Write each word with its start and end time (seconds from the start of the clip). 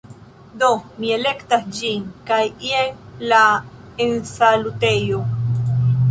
Do, 0.61 0.67
mi 1.01 1.09
elektas 1.17 1.67
ĝin 1.79 2.07
kaj 2.29 2.39
jen 2.67 3.03
la 3.33 3.41
ensalutejo 4.07 5.21